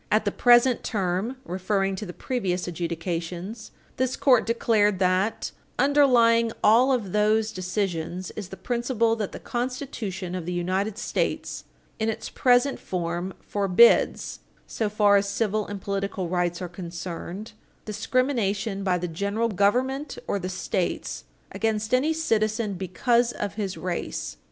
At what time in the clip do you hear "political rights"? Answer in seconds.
15.79-16.63